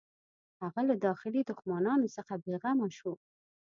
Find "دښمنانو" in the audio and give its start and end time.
1.49-2.07